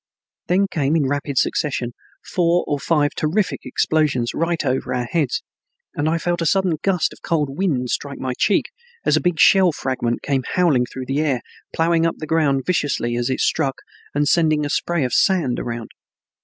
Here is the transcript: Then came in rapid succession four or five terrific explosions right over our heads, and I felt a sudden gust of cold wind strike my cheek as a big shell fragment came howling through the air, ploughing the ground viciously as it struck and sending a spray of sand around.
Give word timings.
Then 0.47 0.65
came 0.67 0.95
in 0.95 1.05
rapid 1.07 1.37
succession 1.37 1.93
four 2.25 2.63
or 2.65 2.79
five 2.79 3.11
terrific 3.15 3.59
explosions 3.65 4.33
right 4.33 4.65
over 4.65 4.95
our 4.95 5.05
heads, 5.05 5.43
and 5.93 6.09
I 6.09 6.17
felt 6.17 6.41
a 6.41 6.45
sudden 6.47 6.79
gust 6.81 7.13
of 7.13 7.21
cold 7.21 7.55
wind 7.55 7.91
strike 7.91 8.17
my 8.17 8.33
cheek 8.35 8.71
as 9.05 9.15
a 9.15 9.21
big 9.21 9.39
shell 9.39 9.71
fragment 9.71 10.23
came 10.23 10.41
howling 10.55 10.87
through 10.87 11.05
the 11.05 11.19
air, 11.21 11.41
ploughing 11.71 12.07
the 12.17 12.25
ground 12.25 12.63
viciously 12.65 13.15
as 13.15 13.29
it 13.29 13.41
struck 13.41 13.75
and 14.15 14.27
sending 14.27 14.65
a 14.65 14.71
spray 14.71 15.03
of 15.03 15.13
sand 15.13 15.59
around. 15.59 15.91